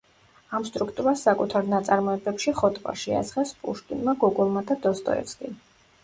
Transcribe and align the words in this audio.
ამ 0.59 0.63
სტრუქტურას 0.67 1.25
საკუთარ 1.25 1.67
ნაწარმოებებში 1.73 2.53
ხოტბა 2.61 2.93
შეასხეს 3.01 3.51
პუშკინმა, 3.65 4.15
გოგოლმა 4.23 4.65
და 4.71 4.79
დოსტოევსკიმ. 4.87 5.55